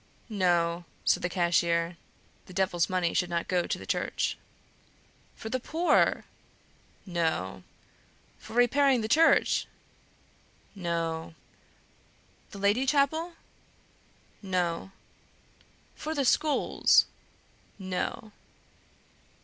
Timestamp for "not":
3.29-3.47